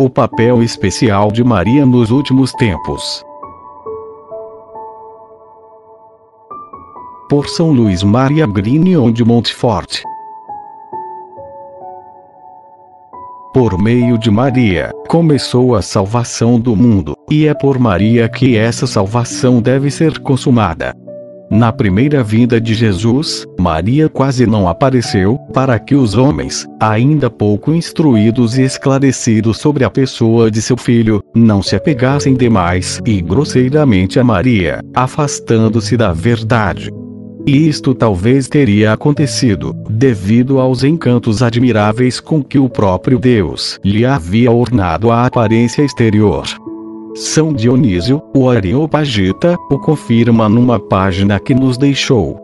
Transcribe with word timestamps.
O 0.00 0.08
papel 0.08 0.62
especial 0.62 1.32
de 1.32 1.42
Maria 1.42 1.84
nos 1.84 2.12
últimos 2.12 2.52
tempos. 2.52 3.24
Por 7.28 7.48
São 7.48 7.72
Luís 7.72 8.04
Maria 8.04 8.46
Grignion 8.46 9.10
de 9.10 9.24
Montfort. 9.24 10.02
Por 13.52 13.76
meio 13.76 14.16
de 14.16 14.30
Maria, 14.30 14.92
começou 15.08 15.74
a 15.74 15.82
salvação 15.82 16.60
do 16.60 16.76
mundo, 16.76 17.17
e 17.30 17.46
é 17.46 17.54
por 17.54 17.78
Maria 17.78 18.28
que 18.28 18.56
essa 18.56 18.86
salvação 18.86 19.60
deve 19.60 19.90
ser 19.90 20.18
consumada. 20.18 20.94
Na 21.50 21.72
primeira 21.72 22.22
vinda 22.22 22.60
de 22.60 22.74
Jesus, 22.74 23.46
Maria 23.58 24.06
quase 24.06 24.46
não 24.46 24.68
apareceu, 24.68 25.38
para 25.54 25.78
que 25.78 25.94
os 25.94 26.14
homens, 26.14 26.66
ainda 26.78 27.30
pouco 27.30 27.72
instruídos 27.72 28.58
e 28.58 28.62
esclarecidos 28.62 29.56
sobre 29.56 29.82
a 29.82 29.88
pessoa 29.88 30.50
de 30.50 30.60
seu 30.60 30.76
filho, 30.76 31.22
não 31.34 31.62
se 31.62 31.74
apegassem 31.74 32.34
demais 32.34 33.00
e 33.06 33.22
grosseiramente 33.22 34.20
a 34.20 34.24
Maria, 34.24 34.80
afastando-se 34.94 35.96
da 35.96 36.12
verdade. 36.12 36.90
E 37.46 37.66
isto 37.66 37.94
talvez 37.94 38.46
teria 38.46 38.92
acontecido, 38.92 39.74
devido 39.88 40.60
aos 40.60 40.84
encantos 40.84 41.42
admiráveis 41.42 42.20
com 42.20 42.44
que 42.44 42.58
o 42.58 42.68
próprio 42.68 43.18
Deus 43.18 43.80
lhe 43.82 44.04
havia 44.04 44.52
ornado 44.52 45.10
a 45.10 45.24
aparência 45.24 45.82
exterior. 45.82 46.44
São 47.20 47.52
Dionísio, 47.52 48.22
o 48.32 48.48
Areopagita, 48.48 49.56
o 49.68 49.76
confirma 49.76 50.48
numa 50.48 50.78
página 50.78 51.40
que 51.40 51.52
nos 51.52 51.76
deixou. 51.76 52.38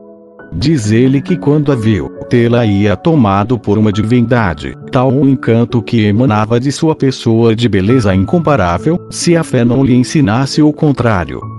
Diz 0.53 0.91
ele 0.91 1.23
que 1.23 1.37
quando 1.37 1.71
a 1.71 1.77
viu, 1.77 2.09
tê-la 2.29 2.67
ia 2.67 2.97
tomado 2.97 3.57
por 3.57 3.79
uma 3.79 3.93
divindade, 3.93 4.75
tal 4.91 5.13
o 5.13 5.29
encanto 5.29 5.81
que 5.81 6.05
emanava 6.05 6.59
de 6.59 6.73
sua 6.73 6.97
pessoa 6.97 7.55
de 7.55 7.69
beleza 7.69 8.13
incomparável, 8.17 8.99
se 9.13 9.37
a 9.37 9.45
fé 9.45 9.65
não 9.65 9.85
lhe 9.85 9.95
ensinasse 9.95 10.61
o 10.61 10.73
contrário. 10.73 11.54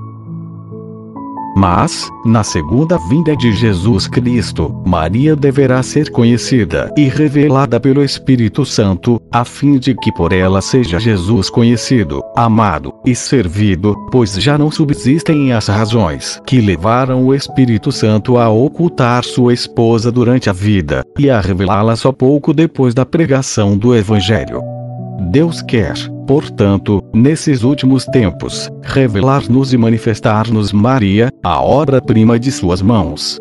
Mas, 1.56 2.10
na 2.26 2.44
segunda 2.44 2.98
vinda 3.10 3.34
de 3.36 3.54
Jesus 3.54 4.08
Cristo, 4.08 4.76
Maria 4.86 5.38
deverá 5.38 5.82
ser 5.82 6.12
conhecida 6.12 6.94
e 6.98 7.08
revelada 7.08 7.80
pelo 7.80 8.04
Espírito 8.04 8.66
Santo, 8.66 9.22
a 9.32 9.46
fim 9.46 9.80
de 9.80 9.96
que 9.96 10.12
por 10.12 10.34
ela 10.34 10.62
seja 10.62 11.00
Jesus 11.00 11.50
conhecido, 11.50 12.22
amado 12.36 12.94
e 13.06 13.16
servido, 13.16 13.96
pois 14.12 14.34
já 14.34 14.58
não 14.58 14.70
subsistem 14.70 15.54
as 15.54 15.68
razões 15.68 16.42
que 16.46 16.60
levaram 16.60 17.26
o 17.26 17.34
Espírito 17.34 17.90
Santo 17.90 18.38
a 18.38 18.50
ocultar 18.50 19.24
sua 19.24 19.54
esposa 19.54 20.12
durante 20.12 20.50
a 20.50 20.54
vida 20.54 21.04
e 21.18 21.30
a 21.30 21.40
revelá-la 21.40 21.96
só 21.96 22.12
pouco 22.12 22.54
depois 22.54 22.94
da 22.94 23.06
pregação 23.06 23.78
do 23.78 23.96
Evangelho. 23.96 24.62
Deus 25.32 25.62
quer, 25.62 25.96
portanto, 26.26 27.02
nesses 27.14 27.64
últimos 27.64 28.06
tempos, 28.06 28.70
revelar-nos 28.82 29.74
e 29.74 29.78
manifestar-nos 29.78 30.72
Maria, 30.72 31.30
a 31.44 31.62
obra-prima 31.62 32.40
de 32.40 32.52
suas 32.52 32.82
mãos. 32.82 33.40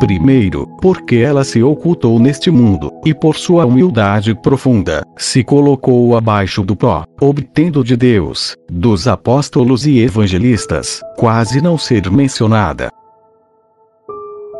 Primeiro, 0.00 0.66
porque 0.80 1.16
ela 1.16 1.44
se 1.44 1.62
ocultou 1.62 2.18
neste 2.18 2.50
mundo, 2.50 2.90
e 3.04 3.12
por 3.12 3.36
sua 3.36 3.66
humildade 3.66 4.34
profunda, 4.34 5.02
se 5.16 5.44
colocou 5.44 6.16
abaixo 6.16 6.62
do 6.62 6.74
pó, 6.74 7.04
obtendo 7.20 7.84
de 7.84 7.98
Deus, 7.98 8.56
dos 8.70 9.06
apóstolos 9.06 9.86
e 9.86 9.98
evangelistas, 9.98 11.02
quase 11.18 11.60
não 11.60 11.76
ser 11.76 12.10
mencionada. 12.10 12.90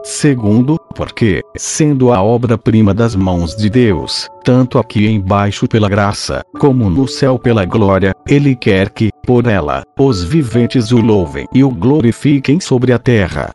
Segundo, 0.02 0.78
porque, 0.94 1.42
sendo 1.56 2.12
a 2.12 2.22
obra-prima 2.22 2.92
das 2.92 3.14
mãos 3.14 3.56
de 3.56 3.70
Deus, 3.70 4.28
tanto 4.44 4.78
aqui 4.78 5.06
embaixo 5.06 5.66
pela 5.66 5.88
graça, 5.88 6.42
como 6.58 6.90
no 6.90 7.06
céu 7.06 7.38
pela 7.38 7.64
glória, 7.64 8.14
Ele 8.28 8.54
quer 8.54 8.90
que, 8.90 9.10
por 9.24 9.46
ela, 9.46 9.82
os 9.98 10.22
viventes 10.22 10.92
o 10.92 10.98
louvem 10.98 11.46
e 11.54 11.62
o 11.62 11.70
glorifiquem 11.70 12.60
sobre 12.60 12.92
a 12.92 12.98
terra. 12.98 13.54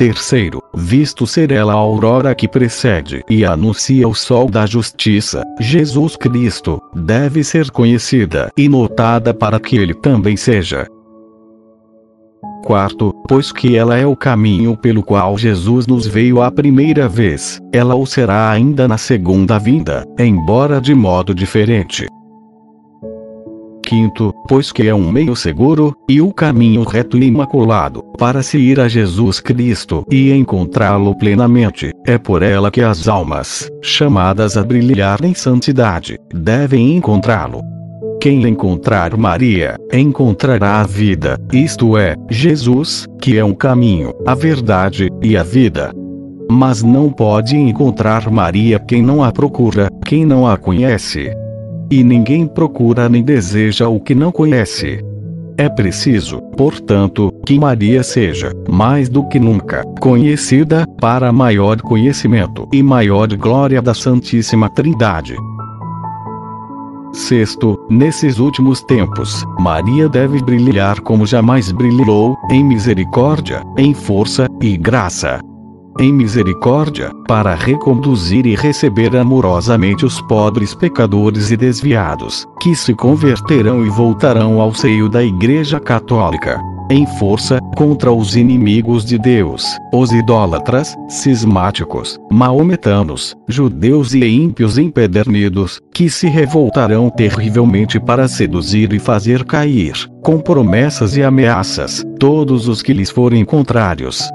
Terceiro, 0.00 0.62
visto 0.74 1.26
ser 1.26 1.52
ela 1.52 1.74
a 1.74 1.76
aurora 1.76 2.34
que 2.34 2.48
precede 2.48 3.22
e 3.28 3.44
anuncia 3.44 4.08
o 4.08 4.14
sol 4.14 4.48
da 4.48 4.64
justiça, 4.64 5.44
Jesus 5.60 6.16
Cristo, 6.16 6.80
deve 6.94 7.44
ser 7.44 7.70
conhecida 7.70 8.50
e 8.56 8.66
notada 8.66 9.34
para 9.34 9.60
que 9.60 9.76
ele 9.76 9.92
também 9.92 10.38
seja, 10.38 10.86
Quarto, 12.64 13.14
pois 13.26 13.50
que 13.50 13.76
ela 13.76 13.96
é 13.96 14.06
o 14.06 14.14
caminho 14.14 14.76
pelo 14.76 15.02
qual 15.02 15.36
Jesus 15.36 15.86
nos 15.86 16.06
veio 16.06 16.42
a 16.42 16.50
primeira 16.50 17.08
vez, 17.08 17.58
ela 17.72 17.94
o 17.94 18.06
será 18.06 18.50
ainda 18.50 18.86
na 18.86 18.98
segunda 18.98 19.58
vinda, 19.58 20.04
embora 20.18 20.80
de 20.80 20.94
modo 20.94 21.34
diferente. 21.34 22.06
Quinto, 23.82 24.32
pois 24.46 24.70
que 24.70 24.86
é 24.86 24.94
um 24.94 25.10
meio 25.10 25.34
seguro, 25.34 25.96
e 26.08 26.20
o 26.20 26.32
caminho 26.32 26.84
reto 26.84 27.18
e 27.18 27.24
imaculado, 27.24 28.04
para 28.16 28.42
se 28.42 28.56
ir 28.56 28.78
a 28.78 28.86
Jesus 28.86 29.40
Cristo 29.40 30.04
e 30.08 30.30
encontrá-lo 30.32 31.12
plenamente, 31.16 31.90
é 32.06 32.16
por 32.16 32.42
ela 32.42 32.70
que 32.70 32.82
as 32.82 33.08
almas, 33.08 33.68
chamadas 33.82 34.56
a 34.56 34.62
brilhar 34.62 35.24
em 35.24 35.34
santidade, 35.34 36.16
devem 36.32 36.94
encontrá-lo. 36.94 37.79
Quem 38.20 38.46
encontrar 38.46 39.16
Maria, 39.16 39.78
encontrará 39.90 40.82
a 40.82 40.84
vida, 40.84 41.38
isto 41.54 41.96
é, 41.96 42.14
Jesus, 42.28 43.06
que 43.18 43.38
é 43.38 43.42
o 43.42 43.56
caminho, 43.56 44.12
a 44.26 44.34
verdade 44.34 45.08
e 45.22 45.38
a 45.38 45.42
vida. 45.42 45.90
Mas 46.50 46.82
não 46.82 47.10
pode 47.10 47.56
encontrar 47.56 48.30
Maria 48.30 48.78
quem 48.78 49.00
não 49.00 49.24
a 49.24 49.32
procura, 49.32 49.88
quem 50.04 50.26
não 50.26 50.46
a 50.46 50.58
conhece. 50.58 51.30
E 51.90 52.04
ninguém 52.04 52.46
procura 52.46 53.08
nem 53.08 53.22
deseja 53.22 53.88
o 53.88 53.98
que 53.98 54.14
não 54.14 54.30
conhece. 54.30 55.02
É 55.56 55.70
preciso, 55.70 56.42
portanto, 56.58 57.32
que 57.46 57.58
Maria 57.58 58.02
seja, 58.02 58.52
mais 58.68 59.08
do 59.08 59.26
que 59.28 59.40
nunca, 59.40 59.82
conhecida, 59.98 60.86
para 61.00 61.32
maior 61.32 61.80
conhecimento 61.80 62.68
e 62.70 62.82
maior 62.82 63.28
glória 63.28 63.80
da 63.80 63.94
Santíssima 63.94 64.68
Trindade. 64.74 65.34
Sexto, 67.12 67.76
nesses 67.88 68.38
últimos 68.38 68.82
tempos, 68.82 69.44
Maria 69.58 70.08
deve 70.08 70.40
brilhar 70.42 71.00
como 71.00 71.26
jamais 71.26 71.72
brilhou, 71.72 72.36
em 72.50 72.64
misericórdia, 72.64 73.62
em 73.76 73.92
força 73.92 74.48
e 74.60 74.76
graça. 74.76 75.40
Em 75.98 76.12
misericórdia, 76.12 77.10
para 77.26 77.54
reconduzir 77.54 78.46
e 78.46 78.54
receber 78.54 79.16
amorosamente 79.16 80.06
os 80.06 80.20
pobres 80.22 80.72
pecadores 80.74 81.50
e 81.50 81.56
desviados, 81.56 82.46
que 82.60 82.74
se 82.76 82.94
converterão 82.94 83.84
e 83.84 83.90
voltarão 83.90 84.60
ao 84.60 84.72
seio 84.72 85.08
da 85.08 85.22
Igreja 85.22 85.80
Católica 85.80 86.60
em 86.90 87.06
força, 87.06 87.60
contra 87.76 88.12
os 88.12 88.34
inimigos 88.34 89.04
de 89.04 89.16
Deus, 89.16 89.64
os 89.92 90.12
idólatras, 90.12 90.96
cismáticos, 91.08 92.18
maometanos, 92.30 93.36
judeus 93.48 94.12
e 94.12 94.24
ímpios 94.24 94.76
empedernidos, 94.76 95.80
que 95.94 96.10
se 96.10 96.28
revoltarão 96.28 97.08
terrivelmente 97.08 98.00
para 98.00 98.26
seduzir 98.26 98.92
e 98.92 98.98
fazer 98.98 99.44
cair, 99.44 99.94
com 100.22 100.40
promessas 100.40 101.16
e 101.16 101.22
ameaças, 101.22 102.04
todos 102.18 102.66
os 102.66 102.82
que 102.82 102.92
lhes 102.92 103.08
forem 103.08 103.44
contrários 103.44 104.28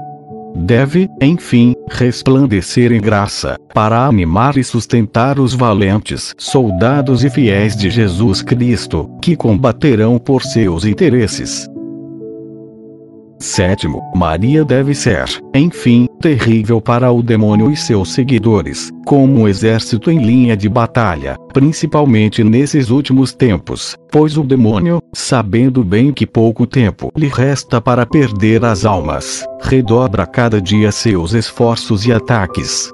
deve, 0.58 1.08
enfim, 1.20 1.74
resplandecer 1.90 2.90
em 2.90 3.00
graça, 3.00 3.56
para 3.74 4.06
animar 4.06 4.56
e 4.56 4.64
sustentar 4.64 5.38
os 5.38 5.52
valentes 5.52 6.34
soldados 6.38 7.24
e 7.24 7.30
fiéis 7.30 7.76
de 7.76 7.90
Jesus 7.90 8.40
Cristo, 8.40 9.10
que 9.20 9.36
combaterão 9.36 10.18
por 10.18 10.42
seus 10.42 10.84
interesses. 10.84 11.68
Sétimo, 13.38 14.02
Maria 14.14 14.64
deve 14.64 14.94
ser, 14.94 15.24
enfim, 15.54 16.08
terrível 16.20 16.80
para 16.80 17.10
o 17.12 17.22
demônio 17.22 17.70
e 17.70 17.76
seus 17.76 18.12
seguidores, 18.12 18.90
como 19.04 19.40
um 19.40 19.48
exército 19.48 20.10
em 20.10 20.18
linha 20.18 20.56
de 20.56 20.68
batalha, 20.68 21.36
principalmente 21.52 22.42
nesses 22.42 22.90
últimos 22.90 23.32
tempos, 23.34 23.94
pois 24.10 24.38
o 24.38 24.42
demônio, 24.42 25.02
sabendo 25.12 25.84
bem 25.84 26.12
que 26.12 26.26
pouco 26.26 26.66
tempo 26.66 27.12
lhe 27.16 27.28
resta 27.28 27.80
para 27.80 28.06
perder 28.06 28.64
as 28.64 28.84
almas, 28.84 29.44
redobra 29.62 30.26
cada 30.26 30.60
dia 30.60 30.90
seus 30.90 31.34
esforços 31.34 32.06
e 32.06 32.12
ataques 32.12 32.90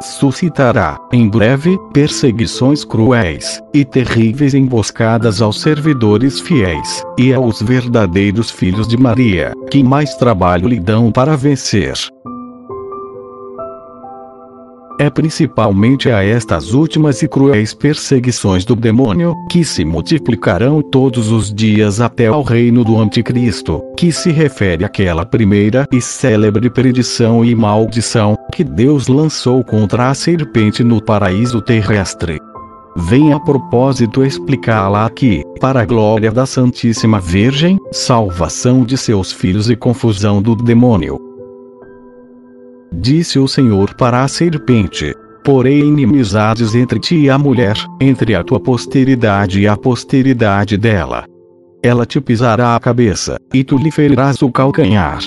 suscitará, 0.00 0.98
em 1.12 1.28
breve, 1.28 1.78
perseguições 1.92 2.84
cruéis 2.84 3.60
e 3.74 3.84
terríveis 3.84 4.54
emboscadas 4.54 5.42
aos 5.42 5.60
servidores 5.60 6.40
fiéis 6.40 7.02
e 7.18 7.32
aos 7.32 7.60
verdadeiros 7.60 8.50
filhos 8.50 8.86
de 8.86 8.96
Maria, 8.96 9.52
que 9.70 9.82
mais 9.82 10.14
trabalho 10.14 10.68
lhe 10.68 10.80
dão 10.80 11.10
para 11.10 11.36
vencer. 11.36 11.94
É 14.98 15.08
principalmente 15.08 16.10
a 16.10 16.24
estas 16.24 16.74
últimas 16.74 17.22
e 17.22 17.28
cruéis 17.28 17.72
perseguições 17.72 18.64
do 18.64 18.74
demônio, 18.74 19.34
que 19.48 19.64
se 19.64 19.84
multiplicarão 19.84 20.82
todos 20.82 21.30
os 21.30 21.52
dias 21.54 22.00
até 22.00 22.26
ao 22.26 22.42
reino 22.42 22.82
do 22.82 22.98
Anticristo, 22.98 23.82
que 23.96 24.10
se 24.10 24.30
refere 24.30 24.84
àquela 24.84 25.24
primeira 25.24 25.86
e 25.92 26.00
célebre 26.00 26.68
perdição 26.68 27.44
e 27.44 27.54
maldição, 27.54 28.36
que 28.52 28.64
Deus 28.64 29.06
lançou 29.06 29.62
contra 29.62 30.10
a 30.10 30.14
serpente 30.14 30.82
no 30.82 31.02
paraíso 31.02 31.60
terrestre. 31.62 32.40
Vem 32.96 33.32
a 33.32 33.38
propósito 33.38 34.24
explicá-la 34.24 35.06
aqui, 35.06 35.44
para 35.60 35.82
a 35.82 35.84
glória 35.84 36.32
da 36.32 36.44
Santíssima 36.44 37.20
Virgem, 37.20 37.78
salvação 37.92 38.82
de 38.82 38.96
seus 38.96 39.30
filhos 39.30 39.70
e 39.70 39.76
confusão 39.76 40.42
do 40.42 40.56
demônio. 40.56 41.27
Disse 43.00 43.38
o 43.38 43.46
Senhor 43.46 43.94
para 43.94 44.24
a 44.24 44.28
serpente: 44.28 45.14
Porém 45.44 45.78
inimizades 45.78 46.74
entre 46.74 46.98
ti 46.98 47.14
e 47.14 47.30
a 47.30 47.38
mulher, 47.38 47.76
entre 48.00 48.34
a 48.34 48.42
tua 48.42 48.58
posteridade 48.58 49.60
e 49.60 49.68
a 49.68 49.76
posteridade 49.76 50.76
dela. 50.76 51.24
Ela 51.80 52.04
te 52.04 52.20
pisará 52.20 52.74
a 52.74 52.80
cabeça, 52.80 53.36
e 53.54 53.62
tu 53.62 53.76
lhe 53.78 53.92
ferirás 53.92 54.42
o 54.42 54.50
calcanhar. 54.50 55.20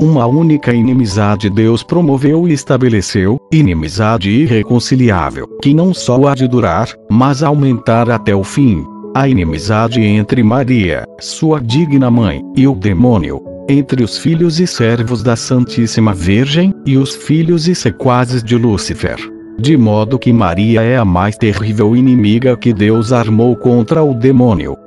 Uma 0.00 0.26
única 0.26 0.74
inimizade 0.74 1.48
Deus 1.48 1.84
promoveu 1.84 2.48
e 2.48 2.52
estabeleceu, 2.52 3.38
inimizade 3.52 4.30
irreconciliável, 4.30 5.46
que 5.62 5.72
não 5.72 5.94
só 5.94 6.26
há 6.26 6.34
de 6.34 6.48
durar, 6.48 6.88
mas 7.08 7.40
aumentar 7.40 8.10
até 8.10 8.34
o 8.34 8.42
fim. 8.42 8.84
A 9.14 9.28
inimizade 9.28 10.02
entre 10.02 10.42
Maria, 10.42 11.04
sua 11.20 11.60
digna 11.60 12.10
mãe, 12.10 12.42
e 12.56 12.66
o 12.66 12.74
demônio, 12.74 13.53
entre 13.68 14.02
os 14.02 14.18
filhos 14.18 14.60
e 14.60 14.66
servos 14.66 15.22
da 15.22 15.36
Santíssima 15.36 16.12
Virgem, 16.12 16.74
e 16.84 16.96
os 16.96 17.14
filhos 17.14 17.68
e 17.68 17.74
sequazes 17.74 18.42
de 18.42 18.56
Lúcifer. 18.56 19.16
De 19.58 19.76
modo 19.76 20.18
que 20.18 20.32
Maria 20.32 20.82
é 20.82 20.96
a 20.96 21.04
mais 21.04 21.36
terrível 21.36 21.94
inimiga 21.94 22.56
que 22.56 22.72
Deus 22.72 23.12
armou 23.12 23.56
contra 23.56 24.02
o 24.02 24.12
demônio. 24.12 24.83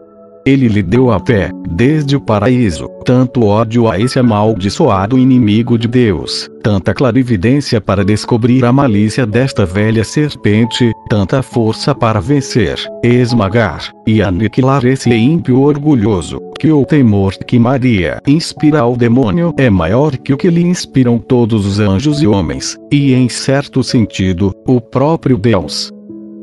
Ele 0.47 0.69
lhe 0.69 0.81
deu 0.81 1.11
a 1.11 1.19
pé, 1.19 1.51
desde 1.69 2.15
o 2.15 2.21
paraíso, 2.21 2.88
tanto 3.03 3.44
ódio 3.44 3.91
a 3.91 3.99
esse 3.99 4.17
amaldiçoado 4.17 5.17
inimigo 5.17 5.77
de 5.77 5.89
Deus, 5.89 6.49
tanta 6.63 6.94
clarividência 6.94 7.81
para 7.81 8.05
descobrir 8.05 8.63
a 8.63 8.71
malícia 8.71 9.25
desta 9.25 9.65
velha 9.65 10.05
serpente, 10.05 10.94
tanta 11.09 11.44
força 11.44 11.94
para 11.94 12.21
vencer, 12.21 12.79
esmagar 13.03 13.91
e 14.07 14.21
aniquilar 14.21 14.85
esse 14.85 15.13
ímpio 15.13 15.59
orgulhoso, 15.59 16.39
que 16.57 16.71
o 16.71 16.85
temor 16.85 17.33
que 17.45 17.59
Maria 17.59 18.21
inspira 18.25 18.79
ao 18.79 18.95
demônio 18.95 19.53
é 19.57 19.69
maior 19.69 20.15
que 20.15 20.31
o 20.31 20.38
que 20.38 20.49
lhe 20.49 20.61
inspiram 20.61 21.17
todos 21.17 21.65
os 21.65 21.77
anjos 21.77 22.21
e 22.21 22.27
homens, 22.27 22.77
e 22.89 23.13
em 23.13 23.27
certo 23.27 23.83
sentido, 23.83 24.53
o 24.65 24.79
próprio 24.79 25.38
Deus. 25.38 25.91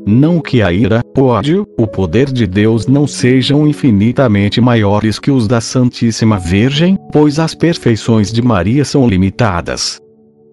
Não 0.07 0.39
que 0.39 0.61
a 0.61 0.71
ira, 0.71 1.01
o 1.17 1.23
ódio, 1.23 1.65
o 1.79 1.87
poder 1.87 2.31
de 2.31 2.45
Deus 2.45 2.85
não 2.85 3.07
sejam 3.07 3.67
infinitamente 3.67 4.61
maiores 4.61 5.17
que 5.17 5.31
os 5.31 5.47
da 5.47 5.59
Santíssima 5.59 6.37
Virgem, 6.37 6.95
pois 7.11 7.39
as 7.39 7.55
perfeições 7.55 8.31
de 8.31 8.39
Maria 8.39 8.85
são 8.85 9.07
limitadas. 9.07 9.99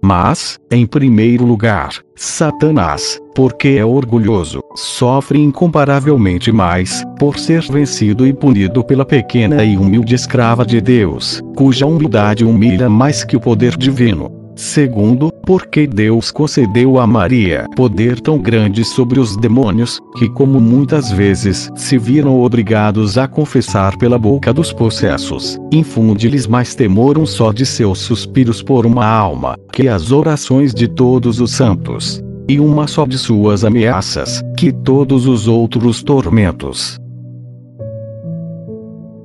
Mas, 0.03 0.59
em 0.71 0.87
primeiro 0.87 1.45
lugar, 1.45 2.01
Satanás, 2.17 3.21
porque 3.35 3.77
é 3.79 3.85
orgulhoso, 3.85 4.61
sofre 4.75 5.39
incomparavelmente 5.39 6.51
mais, 6.51 7.05
por 7.19 7.39
ser 7.39 7.63
vencido 7.63 8.27
e 8.27 8.33
punido 8.33 8.83
pela 8.83 9.05
pequena 9.05 9.63
e 9.63 9.77
humilde 9.77 10.15
escrava 10.15 10.65
de 10.65 10.81
Deus, 10.81 11.41
cuja 11.55 11.87
humildade 11.87 12.45
humilha 12.45 12.89
mais 12.89 13.23
que 13.23 13.37
o 13.37 13.41
poder 13.41 13.77
divino. 13.77 14.42
Segundo, 14.55 15.33
porque 15.47 15.87
Deus 15.87 16.31
concedeu 16.31 16.99
a 16.99 17.07
Maria 17.07 17.67
poder 17.75 18.21
tão 18.21 18.39
grande 18.39 18.85
sobre 18.85 19.19
os 19.19 19.37
demônios, 19.37 19.99
que 20.17 20.29
como 20.29 20.61
muitas 20.61 21.11
vezes 21.11 21.71
se 21.75 21.97
viram 21.97 22.41
obrigados 22.41 23.17
a 23.17 23.27
confessar 23.27 23.97
pela 23.97 24.19
boca 24.19 24.53
dos 24.53 24.73
possessos, 24.73 25.59
infunde-lhes 25.73 26.47
mais 26.47 26.75
temor 26.75 27.19
um 27.19 27.27
só 27.27 27.51
de 27.51 27.65
seus 27.65 27.99
suspiros 28.01 28.63
por 28.63 28.85
uma 28.85 29.07
alma, 29.07 29.57
que 29.73 29.89
as 29.89 30.13
orações 30.13 30.75
de 30.75 30.87
todos 30.87 31.41
os 31.41 31.53
santos. 31.53 32.23
E 32.49 32.61
uma 32.61 32.87
só 32.87 33.07
de 33.07 33.17
suas 33.17 33.65
ameaças, 33.65 34.43
que 34.59 34.73
todos 34.73 35.27
os 35.27 35.49
outros 35.49 36.03
tormentos. 36.03 36.99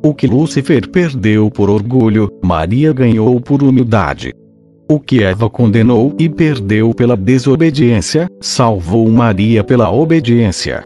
O 0.03 0.13
que 0.13 0.27
Lúcifer 0.27 0.87
perdeu 0.87 1.51
por 1.51 1.69
orgulho, 1.69 2.31
Maria 2.41 2.93
ganhou 2.93 3.41
por 3.41 3.61
humildade. 3.61 4.31
O 4.89 5.01
que 5.01 5.21
Eva 5.21 5.49
condenou 5.49 6.15
e 6.17 6.29
perdeu 6.29 6.93
pela 6.93 7.17
desobediência, 7.17 8.29
salvou 8.39 9.09
Maria 9.09 9.61
pela 9.61 9.91
obediência. 9.91 10.81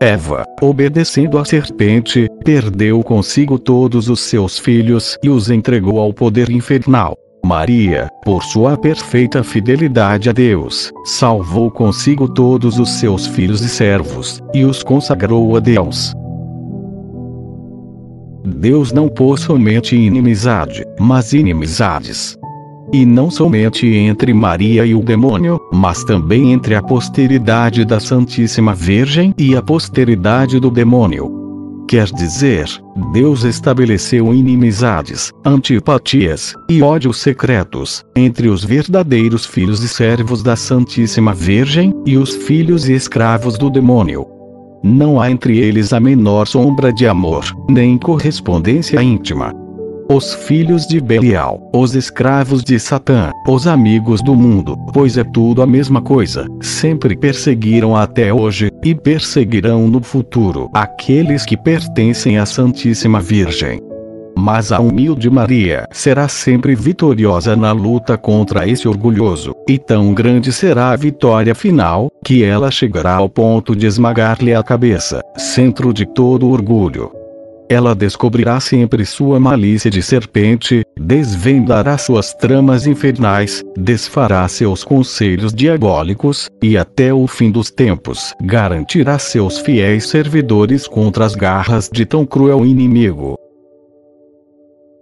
Eva, 0.00 0.44
obedecendo 0.60 1.38
à 1.38 1.44
serpente, 1.44 2.28
perdeu 2.44 3.02
consigo 3.04 3.56
todos 3.56 4.08
os 4.08 4.20
seus 4.20 4.58
filhos 4.58 5.16
e 5.22 5.30
os 5.30 5.48
entregou 5.48 6.00
ao 6.00 6.12
poder 6.12 6.50
infernal. 6.50 7.16
Maria, 7.44 8.08
por 8.24 8.42
sua 8.42 8.76
perfeita 8.76 9.44
fidelidade 9.44 10.28
a 10.28 10.32
Deus, 10.32 10.90
salvou 11.04 11.70
consigo 11.70 12.28
todos 12.28 12.80
os 12.80 12.98
seus 12.98 13.28
filhos 13.28 13.60
e 13.60 13.68
servos, 13.68 14.42
e 14.52 14.64
os 14.64 14.82
consagrou 14.82 15.56
a 15.56 15.60
Deus. 15.60 16.12
Deus 18.44 18.92
não 18.92 19.08
pôs 19.08 19.42
somente 19.42 19.94
inimizade, 19.94 20.84
mas 20.98 21.32
inimizades. 21.32 22.36
E 22.92 23.04
não 23.04 23.30
somente 23.30 23.86
entre 23.86 24.32
Maria 24.32 24.86
e 24.86 24.94
o 24.94 25.02
demônio, 25.02 25.60
mas 25.72 26.04
também 26.04 26.52
entre 26.52 26.74
a 26.74 26.82
posteridade 26.82 27.84
da 27.84 27.98
Santíssima 27.98 28.74
Virgem 28.74 29.34
e 29.36 29.56
a 29.56 29.62
posteridade 29.62 30.60
do 30.60 30.70
demônio. 30.70 31.36
Quer 31.88 32.06
dizer, 32.06 32.68
Deus 33.12 33.44
estabeleceu 33.44 34.34
inimizades, 34.34 35.32
antipatias 35.44 36.52
e 36.68 36.82
ódios 36.82 37.18
secretos 37.18 38.04
entre 38.16 38.48
os 38.48 38.64
verdadeiros 38.64 39.46
filhos 39.46 39.82
e 39.82 39.88
servos 39.88 40.42
da 40.42 40.56
Santíssima 40.56 41.32
Virgem 41.32 41.94
e 42.04 42.16
os 42.16 42.34
filhos 42.34 42.88
e 42.88 42.92
escravos 42.92 43.56
do 43.56 43.70
demônio. 43.70 44.26
Não 44.82 45.20
há 45.20 45.30
entre 45.30 45.58
eles 45.58 45.92
a 45.92 46.00
menor 46.00 46.46
sombra 46.46 46.92
de 46.92 47.06
amor, 47.06 47.44
nem 47.68 47.96
correspondência 47.98 49.00
íntima 49.00 49.65
os 50.08 50.34
filhos 50.34 50.86
de 50.86 51.00
Belial, 51.00 51.68
os 51.74 51.94
escravos 51.94 52.62
de 52.62 52.78
Satã, 52.78 53.30
os 53.48 53.66
amigos 53.66 54.22
do 54.22 54.34
mundo, 54.34 54.76
pois 54.92 55.18
é 55.18 55.24
tudo 55.24 55.62
a 55.62 55.66
mesma 55.66 56.00
coisa, 56.00 56.46
sempre 56.60 57.16
perseguiram 57.16 57.96
até 57.96 58.32
hoje, 58.32 58.70
e 58.84 58.94
perseguirão 58.94 59.88
no 59.88 60.02
futuro 60.02 60.70
aqueles 60.72 61.44
que 61.44 61.56
pertencem 61.56 62.38
à 62.38 62.46
Santíssima 62.46 63.20
Virgem. 63.20 63.80
Mas 64.38 64.70
a 64.70 64.78
humilde 64.78 65.30
Maria 65.30 65.88
será 65.90 66.28
sempre 66.28 66.74
vitoriosa 66.74 67.56
na 67.56 67.72
luta 67.72 68.18
contra 68.18 68.68
esse 68.68 68.86
orgulhoso, 68.86 69.54
e 69.66 69.78
tão 69.78 70.12
grande 70.12 70.52
será 70.52 70.90
a 70.90 70.96
vitória 70.96 71.54
final, 71.54 72.12
que 72.22 72.44
ela 72.44 72.70
chegará 72.70 73.14
ao 73.14 73.30
ponto 73.30 73.74
de 73.74 73.86
esmagar-lhe 73.86 74.54
a 74.54 74.62
cabeça, 74.62 75.22
centro 75.36 75.92
de 75.92 76.04
todo 76.04 76.50
orgulho. 76.50 77.10
Ela 77.68 77.94
descobrirá 77.94 78.60
sempre 78.60 79.04
sua 79.04 79.40
malícia 79.40 79.90
de 79.90 80.02
serpente, 80.02 80.84
desvendará 80.96 81.98
suas 81.98 82.32
tramas 82.34 82.86
infernais, 82.86 83.64
desfará 83.76 84.46
seus 84.46 84.84
conselhos 84.84 85.52
diabólicos, 85.52 86.48
e 86.62 86.78
até 86.78 87.12
o 87.12 87.26
fim 87.26 87.50
dos 87.50 87.70
tempos 87.70 88.32
garantirá 88.40 89.18
seus 89.18 89.58
fiéis 89.58 90.08
servidores 90.08 90.86
contra 90.86 91.24
as 91.24 91.34
garras 91.34 91.90
de 91.92 92.06
tão 92.06 92.24
cruel 92.24 92.64
inimigo. 92.64 93.36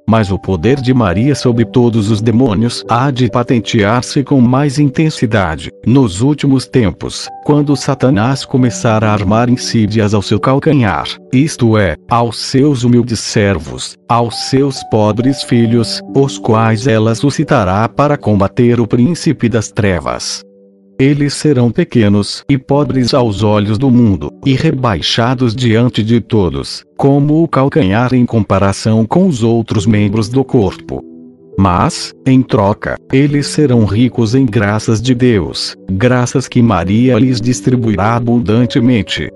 Mas 0.07 0.31
o 0.31 0.39
poder 0.39 0.81
de 0.81 0.93
Maria 0.93 1.35
sobre 1.35 1.65
todos 1.65 2.11
os 2.11 2.21
demônios 2.21 2.85
há 2.89 3.11
de 3.11 3.31
patentear-se 3.31 4.23
com 4.23 4.41
mais 4.41 4.79
intensidade, 4.79 5.71
nos 5.87 6.21
últimos 6.21 6.67
tempos, 6.67 7.29
quando 7.45 7.75
Satanás 7.75 8.45
começar 8.45 9.03
a 9.03 9.13
armar 9.13 9.49
insídias 9.49 10.13
ao 10.13 10.21
seu 10.21 10.39
calcanhar, 10.39 11.07
isto 11.33 11.79
é, 11.79 11.97
aos 12.11 12.39
seus 12.39 12.85
humildes 12.85 13.21
servos, 13.21 13.97
aos 14.09 14.51
seus 14.51 14.83
pobres 14.91 15.43
filhos, 15.43 16.03
os 16.15 16.39
quais 16.39 16.87
ela 16.87 17.15
suscitará 17.15 17.89
para 17.89 18.19
combater 18.19 18.81
o 18.81 18.87
príncipe 18.87 19.49
das 19.49 19.71
trevas. 19.71 20.44
Eles 20.99 21.35
serão 21.35 21.73
pequenos 21.73 22.45
e 22.49 22.57
pobres 22.57 23.15
aos 23.15 23.43
olhos 23.43 23.77
do 23.77 23.91
mundo, 23.91 24.31
e 24.47 24.55
rebaixados 24.55 25.55
diante 25.55 26.05
de 26.05 26.21
todos, 26.21 26.85
como 26.97 27.43
o 27.43 27.49
calcanhar 27.49 28.15
em 28.15 28.25
comparação 28.25 29.05
com 29.05 29.27
os 29.27 29.43
outros 29.43 29.87
membros 29.87 30.29
do 30.29 30.45
corpo. 30.45 31.05
Mas, 31.59 32.13
em 32.27 32.43
troca, 32.43 32.97
eles 33.13 33.47
serão 33.49 33.85
ricos 33.85 34.35
em 34.35 34.47
graças 34.47 35.01
de 35.03 35.15
Deus, 35.15 35.77
graças 35.91 36.47
que 36.47 36.63
Maria 36.63 37.19
lhes 37.19 37.41
distribuirá 37.41 38.15
abundantemente. 38.17 39.31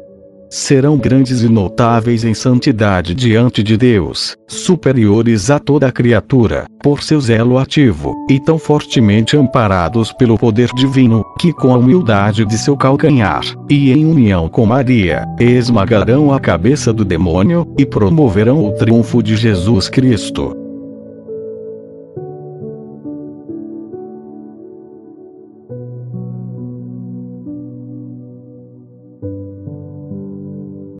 Serão 0.50 0.97
grandes 0.97 1.43
e 1.43 1.49
notáveis 1.49 2.25
em 2.25 2.35
santidade 2.35 3.14
diante 3.14 3.62
de 3.62 3.76
Deus, 3.76 4.37
superiores 4.47 5.50
a 5.50 5.59
toda 5.59 5.93
criatura, 5.93 6.67
por 6.83 7.02
seu 7.02 7.21
zelo 7.21 7.59
ativo, 7.59 8.14
e 8.31 8.40
tão 8.40 8.59
fortemente 8.59 9.37
amparados 9.37 10.12
pelo 10.12 10.38
poder 10.38 10.71
divino, 10.75 11.25
que 11.38 11.52
com 11.52 11.75
a 11.75 11.78
humildade 11.78 12.45
de 12.45 12.57
seu 12.57 12.76
calcanhar, 12.76 13.43
e 13.69 13.90
em 13.90 14.07
união 14.07 14.49
com 14.49 14.64
Maria, 14.64 15.25
esmagarão 15.38 16.33
a 16.33 16.40
cabeça 16.40 16.93
do 16.93 17.05
demônio, 17.05 17.67
e 17.78 17.85
promoverão 17.85 18.64
o 18.64 18.73
triunfo 18.73 19.23
de 19.23 19.37
Jesus 19.37 19.88
Cristo. 19.88 20.68